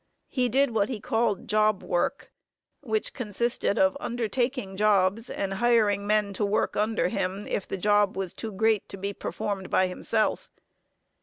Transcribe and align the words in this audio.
He 0.29 0.49
did 0.49 0.71
what 0.71 0.89
he 0.89 0.99
called 0.99 1.47
job 1.47 1.83
work, 1.83 2.31
which 2.79 3.13
consisted 3.13 3.77
of 3.77 3.95
undertaking 3.99 4.75
jobs, 4.75 5.29
and 5.29 5.53
hiring 5.53 6.07
men 6.07 6.33
to 6.33 6.43
work 6.43 6.75
under 6.75 7.07
him, 7.09 7.45
if 7.45 7.67
the 7.67 7.77
job 7.77 8.17
was 8.17 8.33
too 8.33 8.51
great 8.51 8.89
to 8.89 8.97
be 8.97 9.13
performed 9.13 9.69
by 9.69 9.85
himself. 9.85 10.49